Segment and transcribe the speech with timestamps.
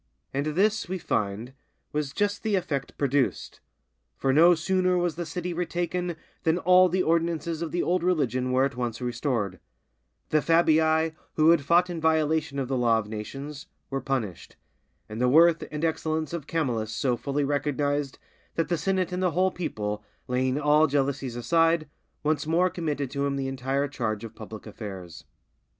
[0.33, 1.53] And this, we find,
[1.91, 3.59] was just the effect produced.
[4.17, 8.51] For no sooner was the city retaken, than all the ordinances of the old religion
[8.51, 9.59] were at once restored;
[10.29, 14.55] the Fabii, who had fought in violation of the law of nations, were punished;
[15.07, 18.17] and the worth and excellence of Camillus so fully recognized,
[18.55, 21.87] that the senate and the whole people, laying all jealousies aside,
[22.23, 25.25] once more committed to him the entire charge of public affairs.